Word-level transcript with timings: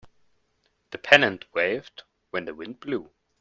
The 0.89 0.97
pennant 0.97 1.45
waved 1.53 2.01
when 2.31 2.45
the 2.45 2.55
wind 2.55 2.79
blew. 2.79 3.11